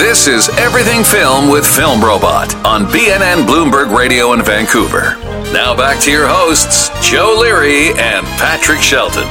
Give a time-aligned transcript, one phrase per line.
[0.00, 5.14] This is Everything Film with Film Robot on BNN Bloomberg Radio in Vancouver.
[5.52, 9.24] Now back to your hosts, Joe Leary and Patrick Shelton.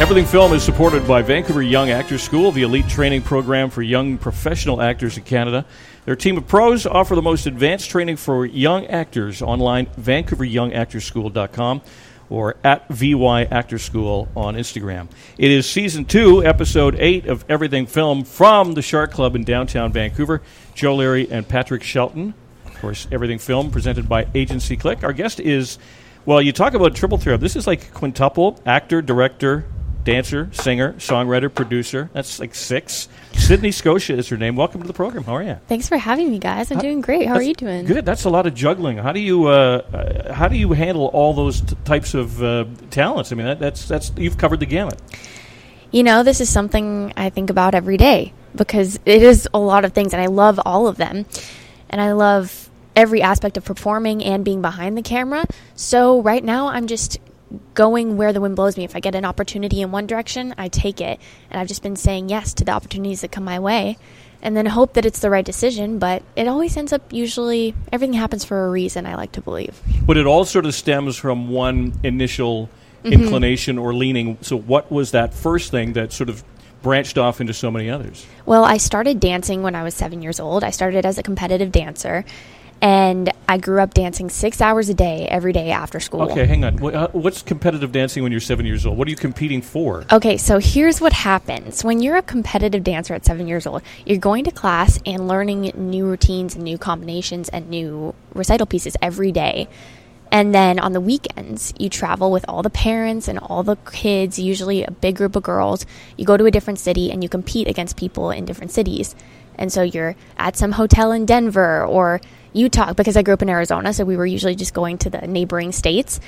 [0.00, 4.16] Everything Film is supported by Vancouver Young Actors School, the elite training program for young
[4.16, 5.66] professional actors in Canada.
[6.06, 11.82] Their team of pros offer the most advanced training for young actors online, vancouveryoungactorschool.com
[12.30, 15.08] or at VY Actor School on Instagram.
[15.36, 19.92] It is season two, episode eight of Everything Film from the Shark Club in downtown
[19.92, 20.40] Vancouver.
[20.74, 22.32] Joe Leary and Patrick Shelton.
[22.64, 25.04] Of course, Everything Film presented by Agency Click.
[25.04, 25.78] Our guest is,
[26.24, 27.40] well, you talk about triple threat.
[27.40, 29.66] This is like quintuple actor, director,
[30.04, 32.10] dancer, singer, songwriter, producer.
[32.12, 33.08] That's like six.
[33.32, 34.56] Sydney Scotia is her name.
[34.56, 35.24] Welcome to the program.
[35.24, 35.58] How are you?
[35.68, 36.70] Thanks for having me, guys.
[36.70, 37.26] I'm doing great.
[37.26, 37.84] How are you doing?
[37.84, 38.04] Good.
[38.04, 38.98] That's a lot of juggling.
[38.98, 42.64] How do you uh, uh, how do you handle all those t- types of uh,
[42.90, 43.32] talents?
[43.32, 45.00] I mean, that, that's that's you've covered the gamut.
[45.90, 49.84] You know, this is something I think about every day because it is a lot
[49.84, 51.26] of things, and I love all of them,
[51.88, 55.44] and I love every aspect of performing and being behind the camera.
[55.74, 57.18] So right now, I'm just
[57.74, 58.84] going where the wind blows me.
[58.84, 61.20] If I get an opportunity in one direction, I take it,
[61.50, 63.98] and I've just been saying yes to the opportunities that come my way.
[64.42, 68.14] And then hope that it's the right decision, but it always ends up usually everything
[68.14, 69.78] happens for a reason, I like to believe.
[70.06, 72.70] But it all sort of stems from one initial
[73.02, 73.14] Mm-hmm.
[73.14, 74.36] inclination or leaning.
[74.42, 76.44] So, what was that first thing that sort of
[76.82, 78.26] branched off into so many others?
[78.44, 80.62] Well, I started dancing when I was seven years old.
[80.62, 82.26] I started as a competitive dancer,
[82.82, 86.22] and I grew up dancing six hours a day every day after school.
[86.22, 86.82] Okay, hang on.
[86.94, 88.96] Uh, What's competitive dancing when you're seven years old?
[88.96, 90.04] What are you competing for?
[90.10, 91.84] Okay, so here's what happens.
[91.84, 95.72] When you're a competitive dancer at seven years old, you're going to class and learning
[95.74, 99.68] new routines and new combinations and new recital pieces every day.
[100.32, 104.38] And then on the weekends, you travel with all the parents and all the kids,
[104.38, 105.84] usually a big group of girls.
[106.16, 109.16] You go to a different city and you compete against people in different cities.
[109.56, 112.20] And so you're at some hotel in Denver or
[112.52, 115.26] Utah, because I grew up in Arizona, so we were usually just going to the
[115.26, 116.20] neighboring states.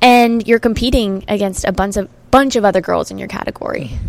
[0.00, 3.90] And you're competing against a bunch of bunch of other girls in your category.
[3.92, 4.06] Mm-hmm.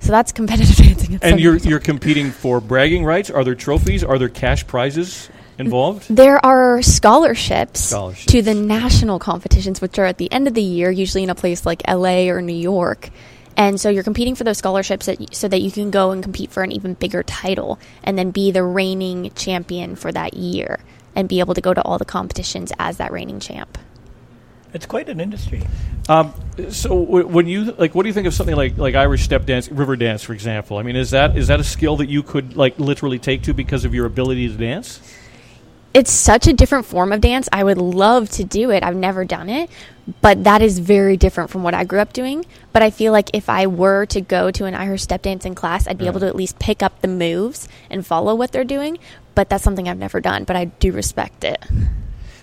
[0.00, 1.18] So that's competitive dancing.
[1.22, 3.30] And you're years you're competing for bragging rights.
[3.30, 4.02] Are there trophies?
[4.02, 6.14] Are there cash prizes involved?
[6.14, 8.32] There are scholarships, Scholarships.
[8.32, 11.34] to the national competitions, which are at the end of the year, usually in a
[11.34, 13.10] place like LA or New York.
[13.56, 16.50] And so you're competing for those scholarships that so that you can go and compete
[16.50, 20.80] for an even bigger title and then be the reigning champion for that year
[21.14, 23.78] and be able to go to all the competitions as that reigning champ.
[24.74, 25.62] It's quite an industry.
[26.08, 26.32] Um,
[26.70, 29.44] so w- when you like, what do you think of something like like Irish step
[29.44, 30.78] dance, Riverdance, for example?
[30.78, 33.54] I mean, is that is that a skill that you could like literally take to
[33.54, 35.00] because of your ability to dance?
[35.94, 37.50] It's such a different form of dance.
[37.52, 38.82] I would love to do it.
[38.82, 39.68] I've never done it,
[40.22, 42.46] but that is very different from what I grew up doing.
[42.72, 45.86] But I feel like if I were to go to an Irish step dancing class,
[45.86, 48.98] I'd be able to at least pick up the moves and follow what they're doing.
[49.34, 51.64] But that's something I've never done, but I do respect it.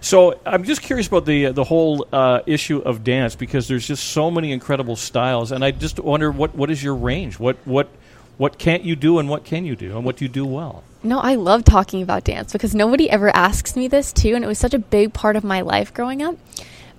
[0.01, 3.85] So I'm just curious about the uh, the whole uh, issue of dance because there's
[3.85, 7.37] just so many incredible styles, and I just wonder what, what is your range?
[7.37, 7.89] What what
[8.37, 10.83] what can't you do, and what can you do, and what do you do well?
[11.03, 14.47] No, I love talking about dance because nobody ever asks me this too, and it
[14.47, 16.37] was such a big part of my life growing up.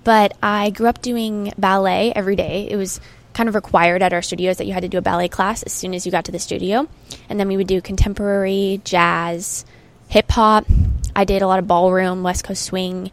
[0.03, 2.67] But I grew up doing ballet every day.
[2.69, 2.99] It was
[3.33, 5.71] kind of required at our studios that you had to do a ballet class as
[5.71, 6.87] soon as you got to the studio.
[7.29, 9.65] And then we would do contemporary, jazz,
[10.11, 10.65] hip hop.
[11.15, 13.11] I did a lot of ballroom, West Coast swing,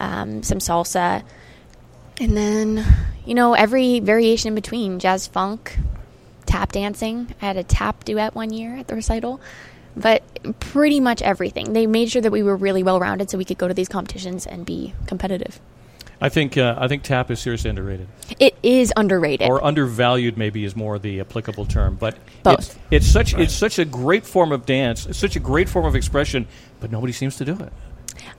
[0.00, 1.22] um, some salsa.
[2.18, 2.84] And then,
[3.24, 5.78] you know, every variation in between jazz funk,
[6.44, 7.32] tap dancing.
[7.40, 9.40] I had a tap duet one year at the recital,
[9.96, 10.22] but
[10.58, 11.74] pretty much everything.
[11.74, 13.88] They made sure that we were really well rounded so we could go to these
[13.88, 15.60] competitions and be competitive.
[16.24, 18.06] I think uh, I think tap is seriously underrated
[18.38, 19.48] It is underrated.
[19.48, 20.38] or undervalued.
[20.38, 22.58] Maybe is more the applicable term, but Both.
[22.60, 25.04] It's, it's such it's such a great form of dance.
[25.06, 26.46] It's such a great form of expression,
[26.80, 27.72] but nobody seems to do it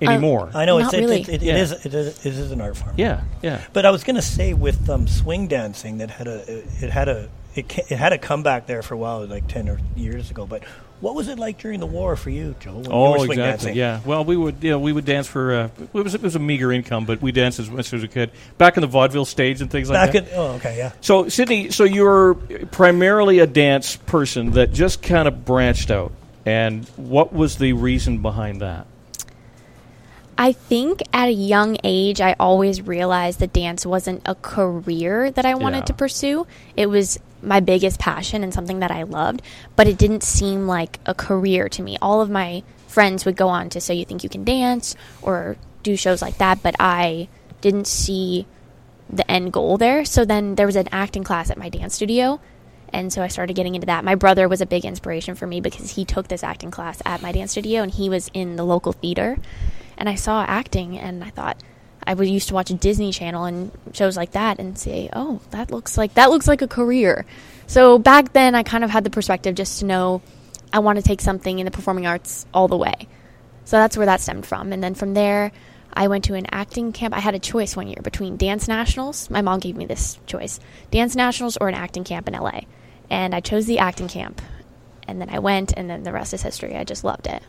[0.02, 0.50] anymore.
[0.56, 1.22] I know Not it's, really.
[1.22, 1.58] it, it, it, Yeah.
[1.58, 2.94] is, it is it is an art form.
[2.98, 3.62] yeah, yeah.
[3.74, 7.10] But I was going to say with um, swing dancing that had a it had
[7.10, 10.32] a it, ca- it had a comeback there for a while, like ten or years
[10.32, 10.46] ago.
[10.46, 10.64] But
[11.04, 12.76] what was it like during the war for you, Joe?
[12.76, 13.36] When you Oh, were exactly.
[13.36, 13.76] dancing?
[13.76, 14.00] Yeah.
[14.06, 15.54] Well, we would, you know, we would dance for.
[15.54, 18.08] Uh, it was it was a meager income, but we danced as much as we
[18.08, 18.32] could.
[18.58, 20.32] Back in the vaudeville stage and things like Back that.
[20.32, 20.94] in oh okay yeah.
[21.02, 22.36] so, Sydney, so you're
[22.72, 26.12] primarily a dance person that just kind of branched out.
[26.46, 28.88] And what was the reason behind that?
[30.44, 35.46] I think at a young age, I always realized that dance wasn't a career that
[35.46, 35.84] I wanted Yeah.
[35.86, 36.48] to pursue.
[36.76, 39.42] It was my biggest passion and something that I loved,
[39.78, 41.98] but it didn't seem like a career to me.
[42.02, 45.56] All of my friends would go on to So You Think You Can Dance or
[45.82, 47.30] do shows like that, but I
[47.62, 48.46] didn't see
[49.10, 50.04] the end goal there.
[50.04, 52.42] So then there was an acting class at my dance studio,
[52.96, 54.04] And so I started getting into that.
[54.04, 57.24] My brother was a big inspiration for me because he took this acting class at
[57.24, 59.40] my dance studio and he was in the local theater.
[59.98, 61.58] And I saw acting and I thought
[62.06, 65.72] I would used to watch Disney Channel and shows like that and say, "Oh, that
[65.72, 67.26] looks like that looks like a career."
[67.68, 70.22] So back then I kind of had the perspective just to know
[70.72, 73.08] I want to take something in the performing arts all the way.
[73.66, 74.74] So that's where that stemmed from.
[74.74, 75.52] And then from there,
[75.94, 77.16] I went to an acting camp.
[77.16, 79.30] I had a choice one year between dance nationals.
[79.30, 80.60] My mom gave me this choice
[80.92, 82.62] dance nationals or an acting camp in LA.
[83.10, 84.42] And I chose the acting camp.
[85.08, 86.76] And then I went, and then the rest is history.
[86.76, 87.44] I just loved it.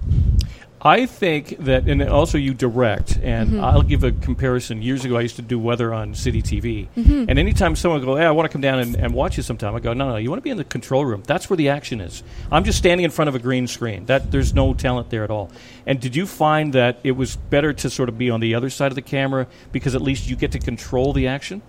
[0.83, 3.65] I think that, and also you direct, and Mm-hmm.
[3.65, 4.83] I'll give a comparison.
[4.83, 7.25] Years ago, I used to do weather on City TV, Mm-hmm.
[7.29, 9.43] and anytime someone would go, "Hey, I want to come down and, and watch you
[9.43, 11.23] sometime," I go, "No, no, you want to be in the control room.
[11.27, 12.23] That's where the action is.
[12.53, 14.05] I'm just standing in front of a green screen.
[14.07, 15.51] That there's no talent there at all."
[15.87, 18.69] And did you find that it was better to sort of be on the other
[18.69, 21.63] side of the camera because at least you get to control the action?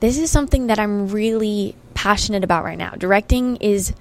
[0.00, 2.90] this is something that I'm really passionate about right now.
[2.90, 3.92] Directing is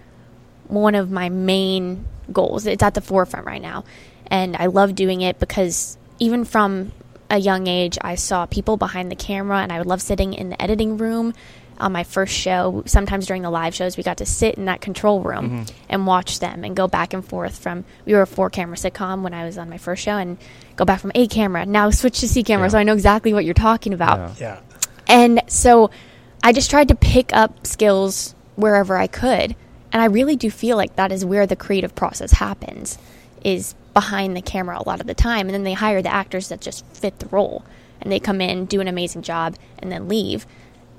[0.68, 2.66] one of my main goals.
[2.66, 3.84] It's at the forefront right now.
[4.28, 6.92] And I love doing it because even from
[7.30, 10.50] a young age, I saw people behind the camera, and I would love sitting in
[10.50, 11.34] the editing room.
[11.80, 14.82] On my first show, sometimes during the live shows, we got to sit in that
[14.82, 15.76] control room mm-hmm.
[15.90, 17.86] and watch them and go back and forth from.
[18.04, 20.40] We were a four camera sitcom when I was on my first show, and
[20.76, 22.72] go back from A camera, now switch to C camera, Yeah.
[22.72, 24.40] so I know exactly what you're talking about.
[24.40, 24.58] Yeah.
[24.58, 24.60] Yeah.
[25.08, 25.92] And so
[26.44, 29.56] I just tried to pick up skills wherever I could.
[29.92, 32.98] And I really do feel like that is where the creative process happens
[33.44, 35.48] is behind the camera a lot of the time.
[35.48, 37.64] And then they hire the actors that just fit the role.
[38.02, 40.46] And they come in, do an amazing job, and then leave.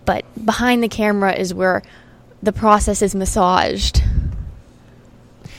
[0.05, 1.83] But behind the camera is where
[2.43, 4.03] the process is massaged.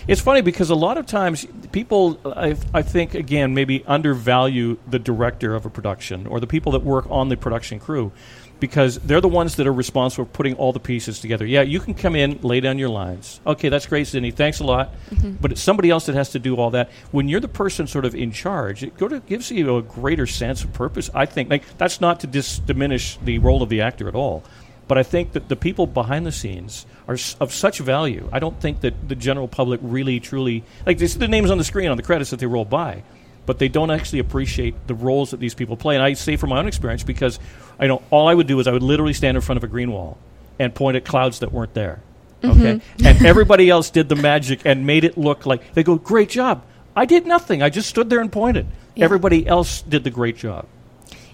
[0.07, 4.97] It's funny because a lot of times people, I, I think, again, maybe undervalue the
[4.97, 8.11] director of a production or the people that work on the production crew
[8.59, 11.45] because they're the ones that are responsible for putting all the pieces together.
[11.45, 13.39] Yeah, you can come in, lay down your lines.
[13.45, 14.31] Okay, that's great, Sydney.
[14.31, 14.93] Thanks a lot.
[15.11, 15.35] Mm-hmm.
[15.41, 16.89] But it's somebody else that has to do all that.
[17.11, 18.97] When you're the person sort of in charge, it
[19.27, 21.09] gives you a greater sense of purpose.
[21.13, 24.43] I think like that's not to dis- diminish the role of the actor at all.
[24.87, 28.27] But I think that the people behind the scenes are of such value.
[28.31, 31.59] I don't think that the general public really, truly like they see the names on
[31.59, 33.03] the screen on the credits that they roll by,
[33.45, 35.93] but they don't actually appreciate the roles that these people play.
[35.93, 37.39] And I say from my own experience because
[37.79, 39.67] I know all I would do is I would literally stand in front of a
[39.67, 40.17] green wall
[40.59, 42.01] and point at clouds that weren't there.
[42.41, 42.61] Mm-hmm.
[42.61, 46.29] Okay, and everybody else did the magic and made it look like they go, "Great
[46.29, 46.63] job."
[46.95, 47.61] I did nothing.
[47.61, 48.67] I just stood there and pointed.
[48.95, 49.05] Yeah.
[49.05, 50.65] Everybody else did the great job.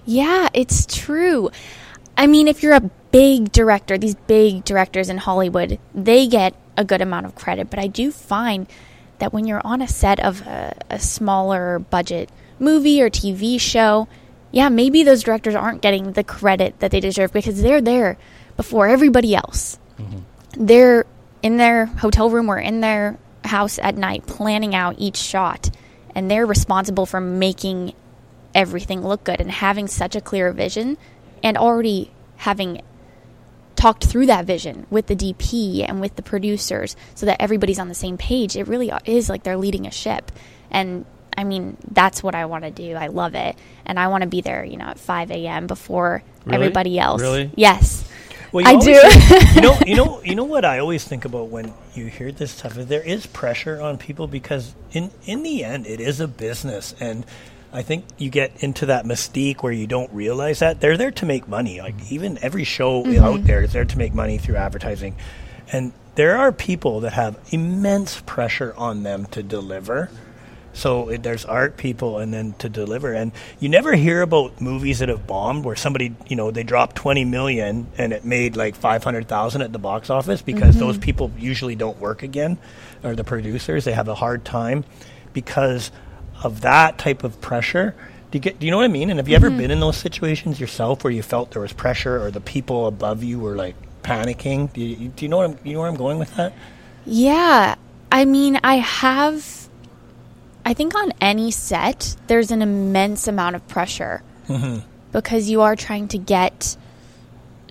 [0.05, 1.49] Yeah, it's true.
[2.17, 6.85] I mean, if you're a big director, these big directors in Hollywood, they get a
[6.85, 7.69] good amount of credit.
[7.69, 8.67] But I do find
[9.19, 14.07] that when you're on a set of a, a smaller budget movie or TV show,
[14.55, 18.17] yeah, maybe those directors aren't getting the credit that they deserve because they're there
[18.55, 19.77] before everybody else.
[19.99, 20.65] Mm-hmm.
[20.65, 21.05] They're
[21.43, 25.69] in their hotel room or in their house at night planning out each shot,
[26.15, 27.93] and they're responsible for making
[28.55, 30.97] everything look good and having such a clear vision
[31.43, 32.81] and already having
[33.75, 37.89] talked through that vision with the DP and with the producers so that everybody's on
[37.89, 38.55] the same page.
[38.55, 40.31] It really is like they're leading a ship.
[40.71, 41.05] And
[41.37, 42.95] I mean, that's what I want to do.
[42.95, 43.55] I love it.
[43.85, 45.67] And I want to be there, you know, at 5 a.m.
[45.67, 46.55] before Really?
[46.55, 47.21] everybody else.
[47.21, 47.51] Really?
[47.55, 48.07] Yes.
[48.51, 49.09] Well, you I do.
[49.09, 52.31] think- you know, you know, you know what I always think about when you hear
[52.31, 56.21] this stuff is there is pressure on people because in in the end it is
[56.21, 57.25] a business, and
[57.73, 61.25] I think you get into that mystique where you don't realize that they're there to
[61.25, 61.81] make money.
[61.81, 63.45] Like even every show out mm-hmm.
[63.45, 65.17] there is there to make money through advertising,
[65.73, 70.09] and there are people that have immense pressure on them to deliver.
[70.75, 73.13] So it, there's art people and then to deliver.
[73.13, 76.97] And you never hear about movies that have bombed where somebody, you know, they dropped
[76.97, 80.85] 20 million and it made like 500,000 at the box office because mm-hmm.
[80.85, 82.57] those people usually don't work again
[83.03, 83.85] or the producers.
[83.85, 84.83] They have a hard time
[85.31, 85.91] because
[86.43, 87.95] of that type of pressure.
[88.31, 89.09] Do you, get, do you know what I mean?
[89.09, 89.57] And have you ever mm-hmm.
[89.57, 93.23] been in those situations yourself where you felt there was pressure or the people above
[93.23, 94.73] you were like panicking?
[94.73, 96.51] Do you, do you know what I'm, you know where I'm going with that?
[97.05, 97.75] Yeah.
[98.11, 99.64] I mean, I have.
[100.65, 104.79] I think on any set, there's an immense amount of pressure Mm-hmm.
[105.11, 106.75] because you are trying to get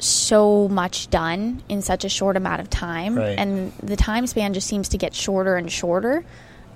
[0.00, 3.38] so much done in such a short amount of time, Right.
[3.38, 6.24] and the time span just seems to get shorter and shorter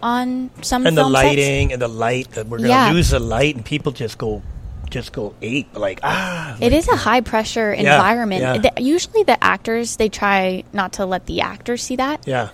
[0.02, 1.24] on some and the film sets.
[1.24, 2.92] lighting and the light that we're gonna Yeah.
[2.92, 4.42] lose the light and people just go
[4.88, 8.40] just go ape like ah It is a high pressure Yeah, environment.
[8.40, 8.58] yeah.
[8.74, 12.20] The- usually, the actors they try not to let the actors see that.
[12.26, 12.48] yeah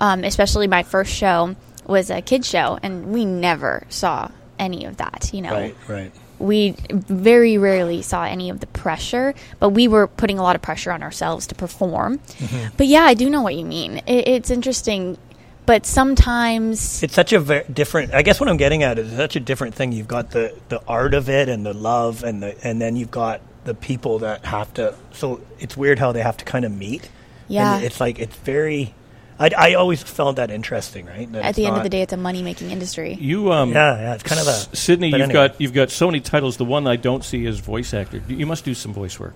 [0.00, 4.96] um, especially my first show was a kids show and we never saw any of
[4.96, 9.88] that you know right right we very rarely saw any of the pressure, but we
[9.88, 12.18] were putting a lot of pressure on ourselves to perform.
[12.18, 12.76] Mm-hmm.
[12.76, 13.98] But yeah, I do know what you mean.
[14.06, 15.16] It, it's interesting,
[15.64, 18.14] but sometimes It's such a very different.
[18.14, 19.92] I guess what I'm getting at is such a different thing.
[19.92, 23.10] You've got the the art of it and the love, and the and then you've
[23.10, 24.94] got the people that have to.
[25.12, 27.08] So it's weird how they have to kind of meet.
[27.48, 27.76] Yeah.
[27.76, 28.94] And it's like it's very.
[29.38, 31.30] I, I always found that interesting, right?
[31.32, 33.14] That at the end of the day, it's a money making industry.
[33.20, 35.08] You, um, yeah, yeah, it's kind of a S- Sydney.
[35.08, 35.32] You've anyway.
[35.48, 36.56] got you've got so many titles.
[36.56, 38.22] The one I don't see is voice actor.
[38.28, 39.34] You must do some voice work.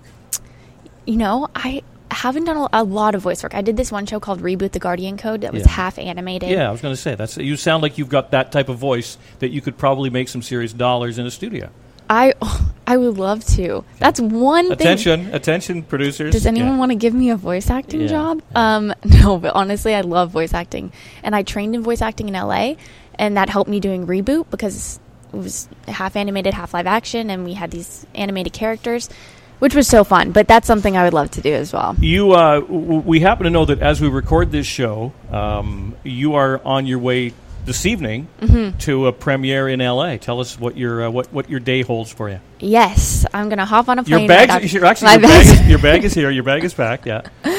[1.05, 3.53] You know, I haven't done a, a lot of voice work.
[3.55, 5.69] I did this one show called Reboot the Guardian Code that was Yeah.
[5.71, 6.49] half animated.
[6.49, 7.37] Yeah, I was going to say that's.
[7.37, 10.41] You sound like you've got that type of voice that you could probably make some
[10.41, 11.69] serious dollars in a studio.
[12.11, 12.33] I
[12.85, 13.85] I would love to.
[13.99, 14.73] That's one thing.
[14.73, 16.33] Attention, attention, producers.
[16.33, 16.77] Does anyone Yeah.
[16.77, 18.07] want to give me a voice acting Yeah.
[18.07, 18.41] job?
[18.53, 20.91] Um, no, but honestly, I love voice acting,
[21.23, 22.75] and I trained in voice acting in LA,
[23.17, 24.99] and that helped me doing reboot because
[25.33, 29.07] it was half animated, half live action, and we had these animated characters,
[29.59, 30.31] which was so fun.
[30.31, 31.95] But that's something I would love to do as well.
[32.01, 36.35] You, uh, w- we happen to know that as we record this show, um, you
[36.35, 37.31] are on your way
[37.65, 38.77] this evening Mm-hmm.
[38.79, 40.17] to a premiere in LA.
[40.17, 42.39] Tell us what your uh, what what your day holds for you.
[42.59, 44.11] Yes, I'm gonna hop on a plane.
[44.21, 46.29] Your right bag, after- your, actually, your bag, is, your bag is here.
[46.31, 47.05] Your bag is packed.
[47.07, 47.21] Yeah.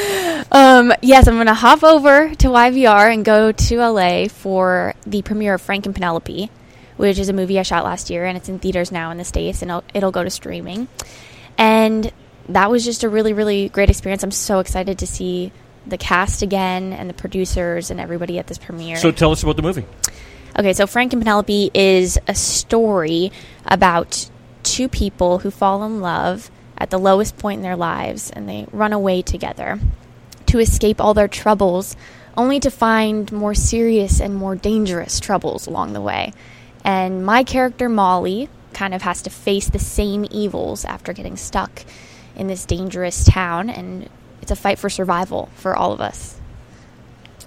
[0.55, 5.23] Um, yes, I'm going to hop over to YVR and go to LA for the
[5.23, 6.51] premiere of Frank and Penelope,
[6.99, 9.25] which is a movie I shot last year, and it's in theaters now in the
[9.25, 10.89] States, and it'll, it'll go to streaming.
[11.57, 12.13] And
[12.51, 14.23] that was just a really, really great experience.
[14.25, 15.53] I'm so excited to see
[15.87, 18.97] the cast again and the producers and everybody at this premiere.
[18.97, 19.85] So tell us about the movie.
[20.59, 23.33] Okay, so Frank and Penelope is a story
[23.65, 24.29] about
[24.63, 28.67] two people who fall in love at the lowest point in their lives and they
[28.73, 29.79] run away together
[30.47, 31.97] to escape all their troubles,
[32.37, 36.33] only to find more serious and more dangerous troubles along the way.
[36.85, 41.85] And my character, Molly, kind of has to face the same evils after getting stuck
[42.37, 44.09] in this dangerous town, and
[44.43, 46.39] it's a fight for survival for all of us.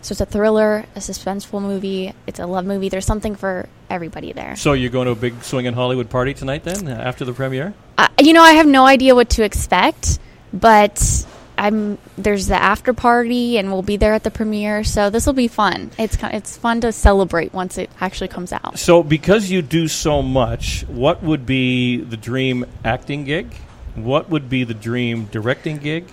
[0.01, 2.89] So it's a thriller, a suspenseful movie, it's a love movie.
[2.89, 4.55] There's something for everybody there.
[4.55, 7.73] So you're going to a big swinging Hollywood party tonight then after the premiere?
[7.97, 10.19] Uh, you know, I have no idea what to expect,
[10.53, 11.25] but
[11.57, 15.33] I'm there's the after party and we'll be there at the premiere, so this will
[15.33, 15.91] be fun.
[15.97, 18.77] It's it's fun to celebrate once it actually comes out.
[18.77, 23.53] So because you do so much, what would be the dream acting gig?
[23.95, 26.05] What would be the dream directing gig?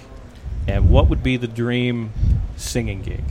[0.69, 2.13] And what would be the dream
[2.57, 3.25] singing gig?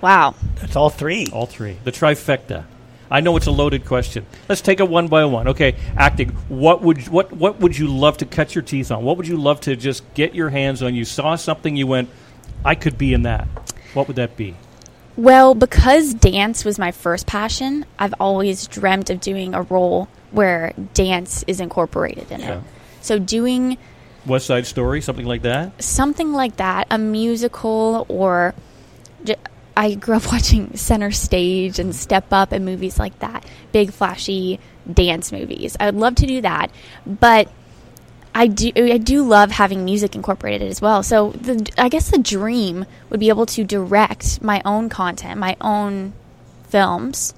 [0.00, 0.34] Wow.
[0.56, 1.28] That's all three.
[1.32, 1.76] All three.
[1.84, 2.64] The trifecta.
[3.10, 4.26] I know it's a loaded question.
[4.48, 5.48] Let's take it one by one.
[5.48, 6.30] Okay, acting.
[6.48, 9.04] What would what what would you love to cut your teeth on?
[9.04, 10.94] What would you love to just get your hands on?
[10.94, 12.08] You saw something, you went,
[12.64, 13.46] I could be in that.
[13.92, 14.56] What would that be?
[15.16, 20.72] Well, because dance was my first passion, I've always dreamt of doing a role where
[20.94, 22.56] dance is incorporated in Yeah.
[22.56, 22.62] it.
[23.00, 23.78] So doing
[24.26, 25.82] West Side Story, something like that.
[25.82, 28.54] something like that, a musical or
[29.24, 29.36] j-
[29.76, 34.60] I grew up watching Center Stage and Step Up and movies like that, big flashy
[34.90, 35.76] dance movies.
[35.80, 36.70] I would love to do that,
[37.06, 37.50] but
[38.34, 41.02] I do I do love having music incorporated as well.
[41.02, 45.56] So the I guess the dream would be able to direct my own content, my
[45.60, 46.14] own
[46.68, 47.32] films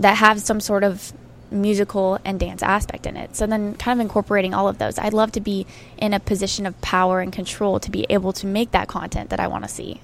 [0.00, 1.12] that have some sort of
[1.50, 3.36] musical and dance aspect in it.
[3.36, 4.98] So then kind of incorporating all of those.
[4.98, 8.46] I'd love to be in a position of power and control to be able to
[8.46, 10.00] make that content that I want to see.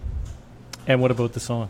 [0.86, 1.68] And what about the song?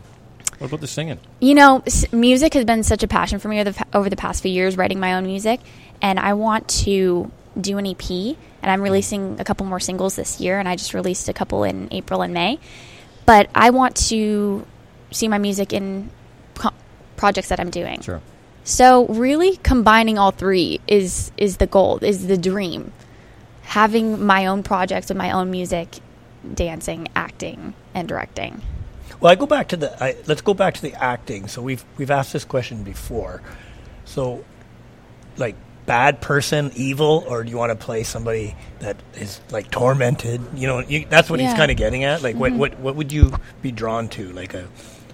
[0.57, 1.19] What about the singing?
[1.39, 4.15] You know, s- music has been such a passion for me over the, over the
[4.15, 5.59] past few years, writing my own music,
[6.01, 8.09] and I want to do an EP.
[8.09, 11.63] And I'm releasing a couple more singles this year, and I just released a couple
[11.63, 12.59] in April and May.
[13.25, 14.65] But I want to
[15.11, 16.09] see my music in
[16.55, 16.73] co-
[17.15, 18.01] projects that I'm doing.
[18.01, 18.21] Sure.
[18.65, 22.91] So really combining all three is is the goal, is the dream.
[23.61, 25.99] Having my own projects with my own music,
[26.51, 28.61] dancing, acting, and directing.
[29.19, 30.03] Well, I go back to the.
[30.03, 31.47] I, let's go back to the acting.
[31.47, 33.43] So we've we've asked this question before.
[34.03, 34.43] So,
[35.37, 35.55] like
[35.85, 40.41] bad person, evil, or do you want to play somebody that is like tormented?
[40.55, 42.23] You know, you, that's what he's kind of getting at.
[42.23, 42.59] Like, what mm-hmm.
[42.59, 44.31] what what would you be drawn to?
[44.33, 44.67] Like a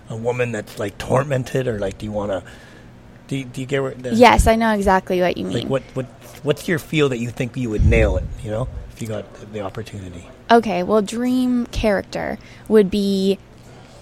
[0.07, 2.43] a woman that's like tormented, or like do you want to?
[3.31, 3.93] Do you, do you get where?
[3.93, 5.59] The, Yes, I know exactly what you mean.
[5.59, 6.05] Like what what
[6.43, 8.25] what's your feel that you think you would nail it?
[8.43, 10.27] You know, if you got the, opportunity.
[10.51, 13.39] Okay, well, dream character would be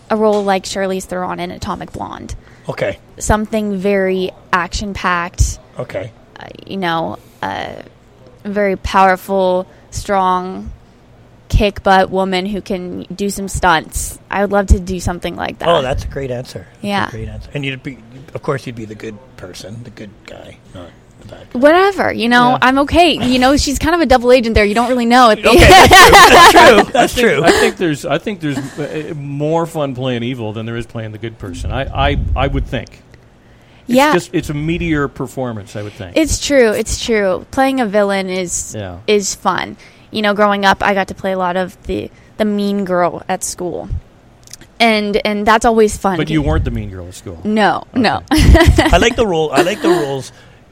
[0.09, 2.35] a role like Charlize Theron in Atomic Blonde.
[2.67, 2.97] Okay.
[3.19, 6.11] Something very action packed, Okay.
[6.39, 7.83] uh, you know, uh,
[8.43, 10.71] very powerful, strong,
[11.49, 14.17] kick butt woman who can do some stunts.
[14.29, 15.67] I would love to do something like that.
[15.67, 16.67] Oh, that's a great answer.
[16.75, 17.07] That's Yeah.
[17.07, 17.49] a great answer.
[17.53, 17.97] And you'd be,
[18.33, 20.57] of course, you'd be the good person, the good guy.
[20.73, 20.89] Not
[21.51, 22.57] Whatever, you know, Yeah.
[22.61, 23.11] I'm okay.
[23.27, 24.63] You know, she's kind of a double agent there.
[24.65, 25.39] You don't really know it.
[25.45, 26.83] Okay, that's true.
[26.93, 27.43] That's true.
[27.43, 31.11] I think there's I think there's uh, more fun playing evil than there is playing
[31.11, 31.71] the good person.
[31.71, 32.89] I I, I would think.
[33.87, 35.75] It's yeah, just it's a meteor performance.
[35.75, 36.15] I would think.
[36.15, 36.71] it's true.
[36.71, 37.45] It's true.
[37.51, 38.99] Playing a villain is Yeah.
[39.07, 39.77] is fun.
[40.11, 43.21] You know, growing up, I got to play a lot of the the mean girl
[43.27, 43.89] at school,
[44.79, 46.17] and and that's always fun.
[46.17, 47.39] but you weren't the mean girl at school.
[47.43, 48.23] No, no.
[48.31, 49.51] I like the role.
[49.51, 50.31] I like the roles.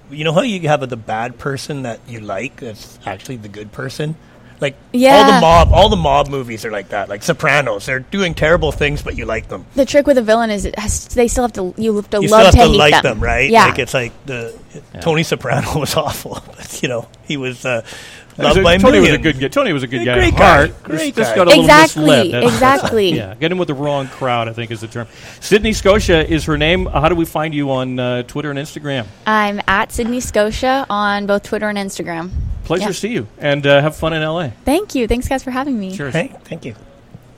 [0.10, 3.72] You know how you have the bad person that you like that's actually the good
[3.72, 4.16] person.
[4.60, 5.18] Like yeah.
[5.18, 7.10] all the mob, all the mob movies are like that.
[7.10, 9.66] Like Sopranos, they're doing terrible things, but you like them.
[9.76, 12.22] the trick with a villain is it has, they still have to you have to
[12.22, 13.04] You love still have to to hate like them.
[13.04, 13.50] them, right?
[13.50, 13.66] Yeah.
[13.66, 14.58] Like it's like the
[15.02, 16.44] Tony Soprano was awful.
[16.58, 17.84] But, you know, he was uh,
[18.36, 19.48] So loved by Tony was a good guy.
[19.48, 20.14] Tony was a good A guy.
[20.16, 20.56] great guy.
[20.68, 20.84] heart.
[20.84, 21.36] Great just guy.
[21.36, 22.32] got a little Exactly, misled.
[22.34, 23.14] That's- exactly.
[23.16, 24.48] yeah, get him with the wrong crowd.
[24.48, 25.08] I think is the term.
[25.40, 26.86] Sydney Scotia is her name.
[26.86, 29.06] How do we find you on uh, Twitter and Instagram?
[29.26, 32.32] I'm at Sydney Scotia on both Twitter and Instagram.
[32.66, 32.88] Pleasure Yeah.
[32.88, 34.50] to see you, and uh, have fun in LA.
[34.66, 35.08] Thank you.
[35.08, 35.96] Thanks, guys, for having me.
[35.96, 36.14] Cheers.
[36.14, 36.76] Hey, thank you.